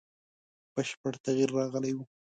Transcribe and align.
بشپړ 0.73 1.13
تغییر 1.25 1.49
راغلی 1.59 1.91
وو. 1.95 2.03